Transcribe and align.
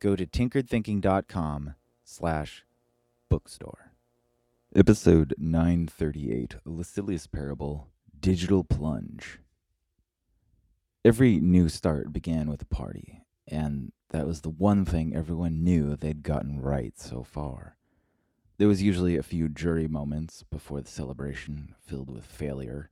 go 0.00 0.16
to 0.16 0.26
tinkeredthinking.com 0.26 1.74
slash 2.04 2.64
bookstore. 3.28 3.92
Episode 4.74 5.34
938, 5.36 6.56
Lucilius 6.64 7.26
Parable, 7.26 7.88
Digital 8.18 8.64
Plunge. 8.64 9.40
Every 11.04 11.38
new 11.38 11.68
start 11.68 12.12
began 12.12 12.48
with 12.48 12.62
a 12.62 12.66
party, 12.66 13.24
and 13.46 13.92
that 14.10 14.26
was 14.26 14.40
the 14.40 14.50
one 14.50 14.84
thing 14.84 15.14
everyone 15.14 15.62
knew 15.62 15.94
they'd 15.96 16.22
gotten 16.22 16.60
right 16.60 16.98
so 16.98 17.22
far. 17.22 17.76
There 18.56 18.68
was 18.68 18.82
usually 18.82 19.16
a 19.16 19.22
few 19.22 19.48
jury 19.48 19.88
moments 19.88 20.44
before 20.50 20.80
the 20.80 20.90
celebration, 20.90 21.74
filled 21.86 22.10
with 22.10 22.24
failure, 22.24 22.88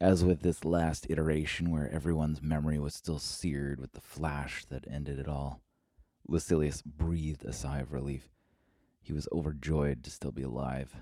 as 0.00 0.24
with 0.24 0.42
this 0.42 0.64
last 0.64 1.06
iteration 1.08 1.70
where 1.70 1.90
everyone's 1.90 2.42
memory 2.42 2.78
was 2.78 2.94
still 2.94 3.18
seared 3.18 3.80
with 3.80 3.92
the 3.92 4.00
flash 4.00 4.64
that 4.66 4.86
ended 4.88 5.18
it 5.18 5.28
all. 5.28 5.60
Lucilius 6.26 6.82
breathed 6.82 7.44
a 7.44 7.52
sigh 7.52 7.80
of 7.80 7.92
relief. 7.92 8.30
He 9.00 9.12
was 9.12 9.28
overjoyed 9.30 10.02
to 10.04 10.10
still 10.10 10.32
be 10.32 10.42
alive. 10.42 10.96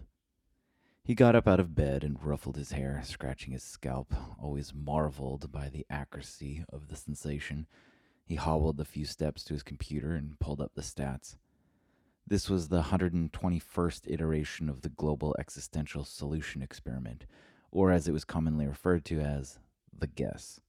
He 1.04 1.14
got 1.14 1.34
up 1.34 1.48
out 1.48 1.60
of 1.60 1.74
bed 1.74 2.04
and 2.04 2.22
ruffled 2.22 2.56
his 2.56 2.72
hair, 2.72 3.00
scratching 3.04 3.52
his 3.52 3.62
scalp, 3.62 4.14
always 4.40 4.72
marveled 4.74 5.50
by 5.50 5.68
the 5.68 5.86
accuracy 5.90 6.64
of 6.72 6.88
the 6.88 6.96
sensation. 6.96 7.66
He 8.24 8.36
hobbled 8.36 8.80
a 8.80 8.84
few 8.84 9.04
steps 9.04 9.42
to 9.44 9.54
his 9.54 9.62
computer 9.62 10.14
and 10.14 10.38
pulled 10.38 10.60
up 10.60 10.72
the 10.74 10.82
stats. 10.82 11.36
This 12.26 12.48
was 12.48 12.68
the 12.68 12.82
121st 12.82 14.02
iteration 14.06 14.68
of 14.68 14.82
the 14.82 14.88
Global 14.88 15.34
Existential 15.38 16.04
Solution 16.04 16.62
Experiment, 16.62 17.26
or 17.72 17.90
as 17.90 18.06
it 18.06 18.12
was 18.12 18.24
commonly 18.24 18.66
referred 18.66 19.04
to 19.06 19.20
as 19.20 19.58
the 19.96 20.06
guess. 20.06 20.60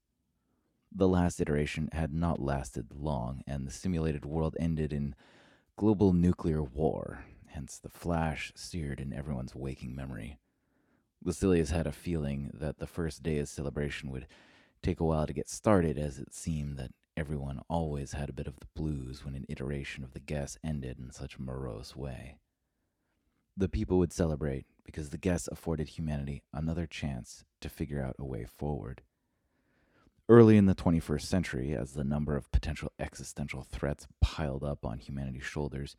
The 0.95 1.07
last 1.07 1.41
iteration 1.41 1.89
had 1.91 2.13
not 2.13 2.39
lasted 2.39 2.93
long, 2.93 3.41
and 3.47 3.65
the 3.65 3.71
simulated 3.71 4.25
world 4.25 4.55
ended 4.59 4.93
in 4.93 5.15
global 5.75 6.13
nuclear 6.13 6.61
war, 6.61 7.25
hence 7.47 7.79
the 7.79 7.89
flash 7.89 8.51
seared 8.55 8.99
in 8.99 9.11
everyone's 9.11 9.55
waking 9.55 9.95
memory. 9.95 10.37
Lucilius 11.23 11.71
had 11.71 11.87
a 11.87 11.91
feeling 11.91 12.51
that 12.53 12.77
the 12.77 12.85
first 12.85 13.23
day's 13.23 13.49
celebration 13.49 14.11
would 14.11 14.27
take 14.83 14.99
a 14.99 15.03
while 15.03 15.25
to 15.25 15.33
get 15.33 15.49
started, 15.49 15.97
as 15.97 16.19
it 16.19 16.31
seemed 16.31 16.77
that 16.77 16.91
everyone 17.17 17.61
always 17.67 18.11
had 18.11 18.29
a 18.29 18.33
bit 18.33 18.45
of 18.47 18.59
the 18.59 18.67
blues 18.75 19.25
when 19.25 19.33
an 19.33 19.45
iteration 19.49 20.03
of 20.03 20.13
the 20.13 20.19
guess 20.19 20.59
ended 20.63 20.99
in 20.99 21.09
such 21.09 21.37
a 21.37 21.41
morose 21.41 21.95
way. 21.95 22.35
The 23.57 23.69
people 23.69 23.97
would 23.97 24.13
celebrate 24.13 24.65
because 24.83 25.09
the 25.09 25.17
guess 25.17 25.47
afforded 25.47 25.89
humanity 25.89 26.43
another 26.53 26.85
chance 26.85 27.45
to 27.61 27.69
figure 27.69 28.03
out 28.03 28.15
a 28.19 28.25
way 28.25 28.45
forward. 28.45 29.01
Early 30.29 30.55
in 30.55 30.67
the 30.67 30.75
21st 30.75 31.23
century, 31.23 31.75
as 31.75 31.91
the 31.91 32.05
number 32.05 32.37
of 32.37 32.49
potential 32.49 32.93
existential 32.97 33.61
threats 33.61 34.07
piled 34.21 34.63
up 34.63 34.85
on 34.85 34.99
humanity's 34.99 35.43
shoulders, 35.43 35.97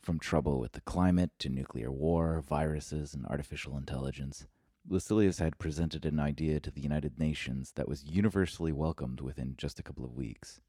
from 0.00 0.18
trouble 0.18 0.58
with 0.58 0.72
the 0.72 0.80
climate 0.80 1.32
to 1.40 1.50
nuclear 1.50 1.92
war, 1.92 2.40
viruses, 2.40 3.12
and 3.12 3.26
artificial 3.26 3.76
intelligence, 3.76 4.46
Lucilius 4.88 5.38
had 5.38 5.58
presented 5.58 6.06
an 6.06 6.18
idea 6.18 6.60
to 6.60 6.70
the 6.70 6.80
United 6.80 7.18
Nations 7.18 7.72
that 7.72 7.86
was 7.86 8.04
universally 8.04 8.72
welcomed 8.72 9.20
within 9.20 9.54
just 9.58 9.78
a 9.78 9.82
couple 9.82 10.04
of 10.04 10.14
weeks. 10.14 10.62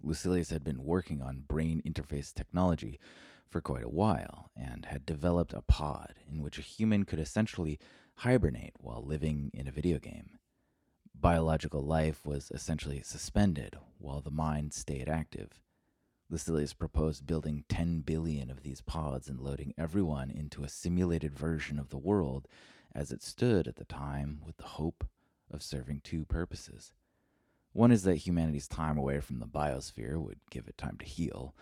Lucilius 0.00 0.50
had 0.50 0.62
been 0.62 0.84
working 0.84 1.20
on 1.20 1.42
brain 1.48 1.82
interface 1.84 2.32
technology 2.32 3.00
for 3.48 3.60
quite 3.60 3.84
a 3.84 3.88
while 3.88 4.52
and 4.56 4.86
had 4.86 5.04
developed 5.04 5.52
a 5.52 5.60
pod 5.60 6.14
in 6.30 6.40
which 6.40 6.56
a 6.56 6.62
human 6.62 7.04
could 7.04 7.18
essentially 7.18 7.80
hibernate 8.18 8.74
while 8.78 9.04
living 9.04 9.50
in 9.52 9.66
a 9.66 9.72
video 9.72 9.98
game. 9.98 10.38
Biological 11.20 11.82
life 11.82 12.26
was 12.26 12.50
essentially 12.52 13.00
suspended 13.02 13.76
while 13.98 14.20
the 14.20 14.30
mind 14.30 14.74
stayed 14.74 15.08
active. 15.08 15.60
Lucilius 16.28 16.74
proposed 16.74 17.26
building 17.26 17.64
10 17.68 18.00
billion 18.00 18.50
of 18.50 18.62
these 18.62 18.82
pods 18.82 19.28
and 19.28 19.40
loading 19.40 19.72
everyone 19.78 20.30
into 20.30 20.62
a 20.62 20.68
simulated 20.68 21.32
version 21.32 21.78
of 21.78 21.88
the 21.88 21.98
world 21.98 22.46
as 22.94 23.12
it 23.12 23.22
stood 23.22 23.66
at 23.66 23.76
the 23.76 23.84
time 23.84 24.40
with 24.44 24.58
the 24.58 24.64
hope 24.64 25.06
of 25.50 25.62
serving 25.62 26.00
two 26.04 26.24
purposes. 26.26 26.92
One 27.72 27.92
is 27.92 28.02
that 28.02 28.16
humanity's 28.16 28.68
time 28.68 28.98
away 28.98 29.20
from 29.20 29.38
the 29.38 29.46
biosphere 29.46 30.20
would 30.20 30.40
give 30.50 30.68
it 30.68 30.76
time 30.76 30.96
to 30.98 31.06
heal, 31.06 31.54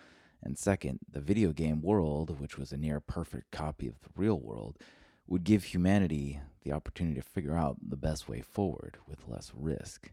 and 0.42 0.58
second, 0.58 0.98
the 1.10 1.20
video 1.20 1.52
game 1.52 1.80
world, 1.80 2.40
which 2.40 2.58
was 2.58 2.72
a 2.72 2.76
near 2.76 3.00
perfect 3.00 3.50
copy 3.50 3.86
of 3.86 4.00
the 4.00 4.10
real 4.16 4.38
world, 4.38 4.78
would 5.26 5.44
give 5.44 5.64
humanity 5.64 6.40
the 6.62 6.72
opportunity 6.72 7.20
to 7.20 7.26
figure 7.26 7.56
out 7.56 7.76
the 7.86 7.96
best 7.96 8.28
way 8.28 8.40
forward 8.40 8.98
with 9.06 9.28
less 9.28 9.52
risk. 9.54 10.10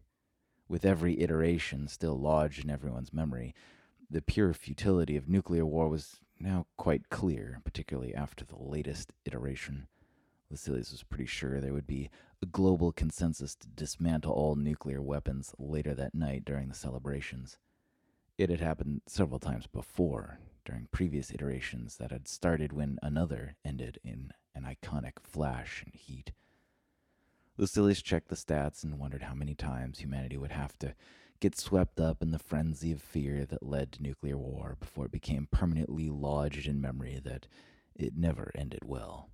With 0.68 0.86
every 0.86 1.22
iteration 1.22 1.88
still 1.88 2.18
lodged 2.18 2.64
in 2.64 2.70
everyone's 2.70 3.14
memory, 3.14 3.54
the 4.10 4.22
pure 4.22 4.54
futility 4.54 5.16
of 5.16 5.30
nuclear 5.30 5.66
war 5.66 5.90
was 5.90 6.20
now 6.40 6.66
quite 6.78 7.10
clear, 7.10 7.62
particularly 7.64 8.14
after 8.14 8.44
the 8.44 8.58
latest 8.58 9.12
iteration. 9.26 9.88
Lucilius 10.50 10.92
was 10.92 11.04
pretty 11.04 11.26
sure 11.26 11.60
there 11.60 11.74
would 11.74 11.88
be 11.88 12.10
a 12.42 12.46
global 12.46 12.92
consensus 12.92 13.56
to 13.56 13.68
dismantle 13.68 14.34
all 14.34 14.56
nuclear 14.56 15.02
weapons 15.02 15.54
later 15.58 15.94
that 15.94 16.16
night 16.16 16.44
during 16.44 16.68
the 16.68 16.76
celebrations. 16.76 17.58
It 18.38 18.50
had 18.50 18.60
happened 18.60 19.02
several 19.08 19.40
times 19.40 19.68
before, 19.68 20.40
during 20.66 20.88
previous 20.92 21.32
iterations 21.32 21.98
that 21.98 22.12
had 22.12 22.28
started 22.28 22.74
when 22.74 22.98
another 23.02 23.56
ended 23.64 24.00
in 24.04 24.34
an 24.64 24.76
iconic 24.76 25.14
flash 25.22 25.84
and 25.86 25.96
heat. 25.96 26.32
Lucilius 27.58 28.02
checked 28.02 28.30
the 28.30 28.36
stats 28.36 28.84
and 28.84 29.00
wondered 29.00 29.24
how 29.24 29.34
many 29.34 29.54
times 29.54 30.00
humanity 30.00 30.38
would 30.38 30.52
have 30.52 30.78
to 30.80 30.96
get 31.40 31.58
swept 31.58 32.00
up 32.00 32.22
in 32.22 32.32
the 32.32 32.40
frenzy 32.40 32.92
of 32.92 33.02
fear 33.02 33.46
that 33.46 33.64
led 33.64 33.92
to 33.92 34.04
nuclear 34.04 34.38
war 34.38 34.78
before 34.80 35.06
it 35.06 35.12
became 35.12 35.48
permanently 35.52 36.10
lodged 36.10 36.68
in 36.68 36.80
memory 36.80 37.20
that 37.24 37.48
it 37.96 38.16
never 38.16 38.52
ended 38.56 38.82
well. 38.86 39.30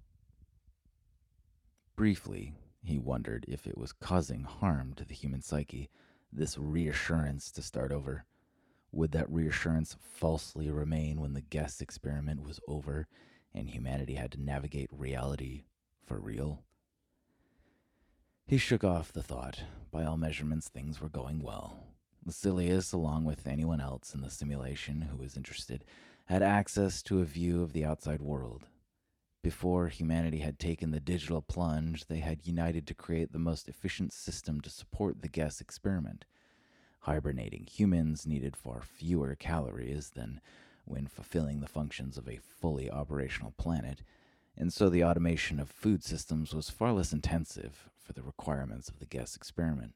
Briefly, 1.95 2.53
he 2.83 2.97
wondered 2.97 3.45
if 3.47 3.67
it 3.67 3.77
was 3.77 3.91
causing 3.91 4.43
harm 4.43 4.93
to 4.95 5.05
the 5.05 5.13
human 5.13 5.41
psyche, 5.41 5.89
this 6.31 6.57
reassurance 6.57 7.51
to 7.51 7.61
start 7.61 7.91
over. 7.91 8.25
Would 8.91 9.11
that 9.11 9.29
reassurance 9.29 9.95
falsely 9.99 10.69
remain 10.69 11.19
when 11.19 11.33
the 11.33 11.41
guess 11.41 11.81
experiment 11.81 12.41
was 12.43 12.59
over 12.67 13.07
and 13.57 13.69
humanity 13.69 14.15
had 14.15 14.31
to 14.31 14.41
navigate 14.41 14.89
reality 14.91 15.63
for 16.05 16.19
real? 16.19 16.63
He 18.45 18.57
shook 18.57 18.83
off 18.83 19.11
the 19.11 19.23
thought. 19.23 19.63
By 19.91 20.05
all 20.05 20.17
measurements, 20.17 20.69
things 20.69 21.01
were 21.01 21.09
going 21.09 21.41
well. 21.41 21.79
Lucilius, 22.25 22.93
along 22.93 23.25
with 23.25 23.47
anyone 23.47 23.81
else 23.81 24.13
in 24.13 24.21
the 24.21 24.29
simulation 24.29 25.01
who 25.01 25.17
was 25.17 25.35
interested, 25.35 25.83
had 26.25 26.41
access 26.41 27.01
to 27.03 27.19
a 27.19 27.25
view 27.25 27.61
of 27.63 27.73
the 27.73 27.85
outside 27.85 28.21
world. 28.21 28.63
Before 29.43 29.87
humanity 29.87 30.39
had 30.39 30.59
taken 30.59 30.91
the 30.91 30.99
digital 30.99 31.41
plunge, 31.41 32.07
they 32.07 32.19
had 32.19 32.45
united 32.45 32.85
to 32.87 32.93
create 32.93 33.31
the 33.31 33.39
most 33.39 33.69
efficient 33.69 34.11
system 34.11 34.59
to 34.61 34.69
support 34.69 35.21
the 35.21 35.29
guess 35.29 35.61
experiment. 35.61 36.25
Hibernating 37.01 37.65
humans 37.65 38.27
needed 38.27 38.57
far 38.57 38.81
fewer 38.81 39.35
calories 39.35 40.09
than 40.09 40.41
when 40.87 41.07
fulfilling 41.07 41.59
the 41.59 41.67
functions 41.67 42.17
of 42.17 42.27
a 42.27 42.37
fully 42.37 42.89
operational 42.89 43.53
planet, 43.57 44.01
and 44.55 44.73
so 44.73 44.89
the 44.89 45.03
automation 45.03 45.59
of 45.59 45.69
food 45.69 46.03
systems 46.03 46.53
was 46.53 46.69
far 46.69 46.93
less 46.93 47.13
intensive 47.13 47.89
for 47.97 48.13
the 48.13 48.23
requirements 48.23 48.89
of 48.89 48.99
the 48.99 49.05
guess 49.05 49.35
experiment. 49.35 49.93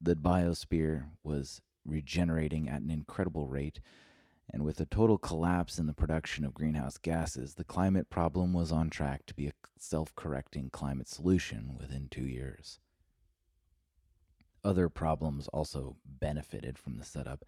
The 0.00 0.16
biosphere 0.16 1.06
was 1.22 1.62
regenerating 1.84 2.68
at 2.68 2.82
an 2.82 2.90
incredible 2.90 3.46
rate, 3.46 3.80
and 4.52 4.64
with 4.64 4.80
a 4.80 4.86
total 4.86 5.18
collapse 5.18 5.78
in 5.78 5.86
the 5.86 5.94
production 5.94 6.44
of 6.44 6.52
greenhouse 6.52 6.98
gases, 6.98 7.54
the 7.54 7.64
climate 7.64 8.10
problem 8.10 8.52
was 8.52 8.72
on 8.72 8.90
track 8.90 9.24
to 9.26 9.34
be 9.34 9.46
a 9.46 9.52
self 9.78 10.14
correcting 10.14 10.68
climate 10.70 11.08
solution 11.08 11.76
within 11.78 12.08
two 12.10 12.26
years. 12.26 12.78
Other 14.64 14.88
problems 14.88 15.48
also 15.48 15.96
benefited 16.04 16.78
from 16.78 16.98
the 16.98 17.04
setup. 17.04 17.44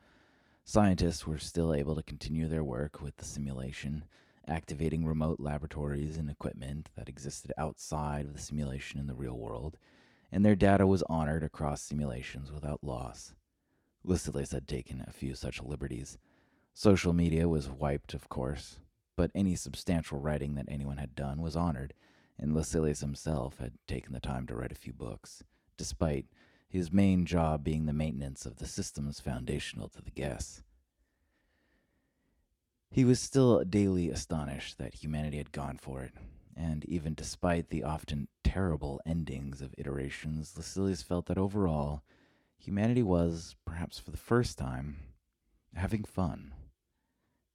Scientists 0.66 1.26
were 1.26 1.38
still 1.38 1.74
able 1.74 1.94
to 1.94 2.02
continue 2.02 2.48
their 2.48 2.64
work 2.64 3.02
with 3.02 3.16
the 3.18 3.24
simulation, 3.24 4.04
activating 4.48 5.04
remote 5.04 5.38
laboratories 5.38 6.16
and 6.16 6.30
equipment 6.30 6.88
that 6.96 7.08
existed 7.08 7.52
outside 7.58 8.24
of 8.24 8.32
the 8.32 8.40
simulation 8.40 8.98
in 8.98 9.06
the 9.06 9.14
real 9.14 9.36
world, 9.36 9.76
and 10.32 10.44
their 10.44 10.56
data 10.56 10.86
was 10.86 11.02
honored 11.04 11.44
across 11.44 11.82
simulations 11.82 12.50
without 12.50 12.82
loss. 12.82 13.34
Lucilius 14.02 14.52
had 14.52 14.66
taken 14.66 15.04
a 15.06 15.12
few 15.12 15.34
such 15.34 15.62
liberties. 15.62 16.16
Social 16.72 17.12
media 17.12 17.46
was 17.46 17.68
wiped, 17.68 18.14
of 18.14 18.30
course, 18.30 18.78
but 19.16 19.30
any 19.34 19.54
substantial 19.54 20.18
writing 20.18 20.54
that 20.54 20.68
anyone 20.68 20.96
had 20.96 21.14
done 21.14 21.42
was 21.42 21.56
honored, 21.56 21.92
and 22.38 22.54
Lucilius 22.54 23.00
himself 23.00 23.58
had 23.58 23.74
taken 23.86 24.14
the 24.14 24.18
time 24.18 24.46
to 24.46 24.56
write 24.56 24.72
a 24.72 24.76
few 24.76 24.94
books, 24.94 25.44
despite 25.76 26.26
his 26.74 26.92
main 26.92 27.24
job 27.24 27.62
being 27.62 27.86
the 27.86 27.92
maintenance 27.92 28.44
of 28.44 28.56
the 28.56 28.66
systems 28.66 29.20
foundational 29.20 29.88
to 29.88 30.02
the 30.02 30.10
guess. 30.10 30.64
He 32.90 33.04
was 33.04 33.20
still 33.20 33.62
daily 33.62 34.10
astonished 34.10 34.76
that 34.78 34.94
humanity 34.94 35.38
had 35.38 35.52
gone 35.52 35.78
for 35.80 36.02
it, 36.02 36.14
and 36.56 36.84
even 36.86 37.14
despite 37.14 37.68
the 37.68 37.84
often 37.84 38.26
terrible 38.42 39.00
endings 39.06 39.62
of 39.62 39.72
iterations, 39.78 40.54
Lucilius 40.56 41.00
felt 41.00 41.26
that 41.26 41.38
overall, 41.38 42.02
humanity 42.58 43.04
was, 43.04 43.54
perhaps 43.64 44.00
for 44.00 44.10
the 44.10 44.16
first 44.16 44.58
time, 44.58 44.96
having 45.76 46.02
fun. 46.02 46.54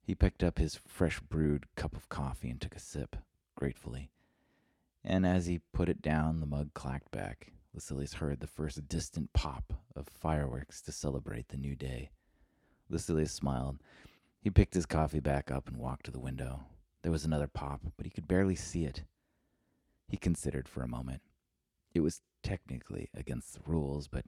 He 0.00 0.14
picked 0.14 0.42
up 0.42 0.56
his 0.56 0.76
fresh 0.88 1.20
brewed 1.20 1.66
cup 1.76 1.94
of 1.94 2.08
coffee 2.08 2.48
and 2.48 2.58
took 2.58 2.74
a 2.74 2.80
sip, 2.80 3.16
gratefully. 3.54 4.12
And 5.04 5.26
as 5.26 5.44
he 5.44 5.60
put 5.74 5.90
it 5.90 6.00
down, 6.00 6.40
the 6.40 6.46
mug 6.46 6.72
clacked 6.72 7.10
back. 7.10 7.52
Lucilius 7.72 8.14
heard 8.14 8.40
the 8.40 8.46
first 8.46 8.88
distant 8.88 9.32
pop 9.32 9.72
of 9.94 10.08
fireworks 10.08 10.80
to 10.82 10.92
celebrate 10.92 11.48
the 11.48 11.56
new 11.56 11.76
day. 11.76 12.10
Lucilius 12.88 13.32
smiled. 13.32 13.78
He 14.40 14.50
picked 14.50 14.74
his 14.74 14.86
coffee 14.86 15.20
back 15.20 15.50
up 15.50 15.68
and 15.68 15.76
walked 15.76 16.06
to 16.06 16.10
the 16.10 16.18
window. 16.18 16.64
There 17.02 17.12
was 17.12 17.24
another 17.24 17.46
pop, 17.46 17.80
but 17.96 18.06
he 18.06 18.10
could 18.10 18.26
barely 18.26 18.56
see 18.56 18.84
it. 18.84 19.04
He 20.08 20.16
considered 20.16 20.68
for 20.68 20.82
a 20.82 20.88
moment. 20.88 21.22
It 21.94 22.00
was 22.00 22.20
technically 22.42 23.08
against 23.14 23.54
the 23.54 23.60
rules, 23.64 24.08
but 24.08 24.24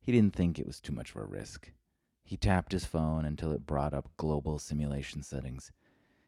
he 0.00 0.10
didn't 0.10 0.34
think 0.34 0.58
it 0.58 0.66
was 0.66 0.80
too 0.80 0.92
much 0.92 1.10
of 1.10 1.16
a 1.16 1.24
risk. 1.24 1.70
He 2.24 2.36
tapped 2.36 2.72
his 2.72 2.84
phone 2.84 3.24
until 3.24 3.52
it 3.52 3.66
brought 3.66 3.94
up 3.94 4.10
global 4.16 4.58
simulation 4.58 5.22
settings. 5.22 5.70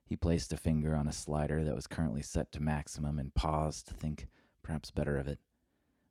He 0.04 0.16
placed 0.16 0.52
a 0.52 0.56
finger 0.56 0.94
on 0.94 1.08
a 1.08 1.12
slider 1.12 1.64
that 1.64 1.74
was 1.74 1.86
currently 1.86 2.22
set 2.22 2.52
to 2.52 2.62
maximum 2.62 3.18
and 3.18 3.34
paused 3.34 3.88
to 3.88 3.94
think 3.94 4.28
perhaps 4.62 4.90
better 4.90 5.16
of 5.16 5.26
it. 5.26 5.38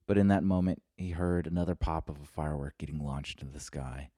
But 0.06 0.18
in 0.18 0.28
that 0.28 0.44
moment, 0.44 0.82
he 0.98 1.12
heard 1.12 1.48
another 1.48 1.76
pop 1.76 2.10
of 2.10 2.22
a 2.22 2.26
firework 2.26 2.78
getting 2.78 3.00
launched 3.00 3.42
into 3.42 3.54
the 3.54 3.60
sky. 3.60 4.10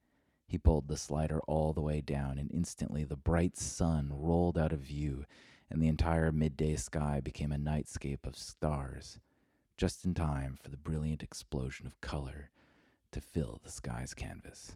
He 0.48 0.58
pulled 0.58 0.88
the 0.88 0.96
slider 0.96 1.40
all 1.46 1.72
the 1.72 1.80
way 1.80 2.00
down, 2.00 2.38
and 2.38 2.50
instantly 2.52 3.04
the 3.04 3.16
bright 3.16 3.56
sun 3.56 4.10
rolled 4.12 4.58
out 4.58 4.72
of 4.72 4.80
view, 4.80 5.24
and 5.70 5.82
the 5.82 5.88
entire 5.88 6.32
midday 6.32 6.76
sky 6.76 7.20
became 7.20 7.52
a 7.52 7.56
nightscape 7.56 8.24
of 8.24 8.36
stars, 8.36 9.18
just 9.76 10.04
in 10.04 10.14
time 10.14 10.58
for 10.60 10.70
the 10.70 10.76
brilliant 10.76 11.22
explosion 11.22 11.86
of 11.86 12.00
color 12.00 12.50
to 13.12 13.20
fill 13.20 13.60
the 13.64 13.70
sky's 13.70 14.14
canvas. 14.14 14.72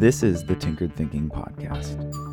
This 0.00 0.22
is 0.22 0.44
the 0.44 0.56
Tinkered 0.58 0.96
Thinking 0.96 1.28
Podcast. 1.28 2.29